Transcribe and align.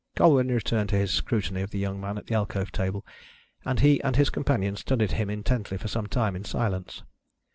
Colwyn 0.15 0.47
returned 0.47 0.89
to 0.89 0.95
his 0.95 1.11
scrutiny 1.11 1.61
of 1.61 1.69
the 1.69 1.77
young 1.77 2.01
man 2.01 2.17
at 2.17 2.25
the 2.25 2.33
alcove 2.33 2.71
table, 2.71 3.05
and 3.63 3.81
he 3.81 4.01
and 4.01 4.15
his 4.15 4.31
companion 4.31 4.75
studied 4.75 5.11
him 5.11 5.29
intently 5.29 5.77
for 5.77 5.87
some 5.87 6.07
time 6.07 6.35
in 6.35 6.43
silence. 6.43 7.03